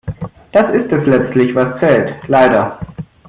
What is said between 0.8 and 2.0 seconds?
es letztlich was